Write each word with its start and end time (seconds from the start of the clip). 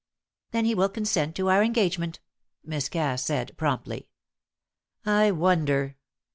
"Then 0.49 0.65
he 0.65 0.73
will 0.73 0.89
consent 0.89 1.35
to 1.35 1.51
our 1.51 1.61
engagement," 1.63 2.21
Miss 2.65 2.89
Cass 2.89 3.23
said, 3.23 3.55
promptly. 3.55 4.07
"I 5.05 5.29
wonder!" 5.29 5.95